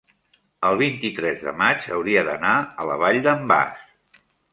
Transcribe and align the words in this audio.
el 0.69 0.77
vint-i-tres 0.77 1.43
de 1.49 1.53
maig 1.59 1.85
hauria 1.97 2.23
d'anar 2.29 2.53
a 2.63 2.87
la 2.93 2.97
Vall 3.05 3.21
d'en 3.29 3.45
Bas. 3.53 3.85